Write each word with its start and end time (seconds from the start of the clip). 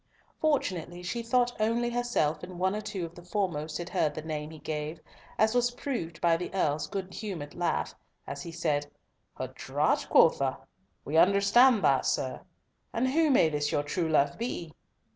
Fortunately 0.39 1.03
she 1.03 1.21
thought 1.21 1.55
only 1.59 1.91
herself 1.91 2.41
and 2.41 2.57
one 2.57 2.75
or 2.75 2.81
two 2.81 3.05
of 3.05 3.13
the 3.13 3.21
foremost 3.21 3.77
had 3.77 3.89
heard 3.89 4.15
the 4.15 4.23
name 4.23 4.49
he 4.49 4.57
gave, 4.57 4.99
as 5.37 5.53
was 5.53 5.69
proved 5.69 6.19
by 6.19 6.35
the 6.35 6.51
Earl's 6.55 6.87
good 6.87 7.13
humoured 7.13 7.53
laugh, 7.53 7.93
as 8.25 8.41
he 8.41 8.51
said, 8.51 8.87
"A 9.37 9.49
draught, 9.49 10.09
quotha? 10.09 10.57
We 11.05 11.17
understand 11.17 11.83
that, 11.83 11.93
young 11.97 12.03
sir. 12.05 12.41
And 12.91 13.09
who 13.09 13.29
may 13.29 13.49
this 13.49 13.71
your 13.71 13.83
true 13.83 14.09
love 14.09 14.39
be?" 14.39 14.73